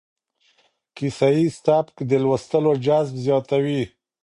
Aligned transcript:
کيسه 0.95 1.29
ييز 1.37 1.53
سبک 1.65 1.95
د 2.09 2.11
لوستلو 2.23 2.71
جذب 2.85 3.15
زياتوي. 3.25 3.81